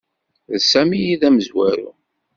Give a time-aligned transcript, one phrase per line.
[0.59, 1.89] D Sami ay d amezwaru.